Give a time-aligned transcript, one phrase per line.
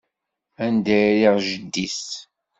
[0.65, 2.01] Anda i rriɣ jeddi-s?